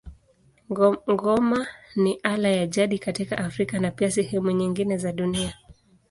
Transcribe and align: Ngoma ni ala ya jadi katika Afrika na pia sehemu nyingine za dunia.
Ngoma 1.11 1.59
ni 2.01 2.19
ala 2.23 2.49
ya 2.49 2.67
jadi 2.67 2.99
katika 2.99 3.37
Afrika 3.37 3.79
na 3.79 3.91
pia 3.91 4.11
sehemu 4.11 4.51
nyingine 4.51 4.97
za 4.97 5.11
dunia. 5.11 5.53